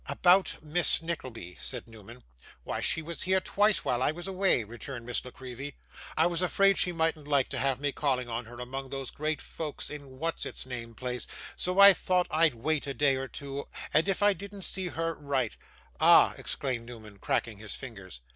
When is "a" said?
12.87-12.95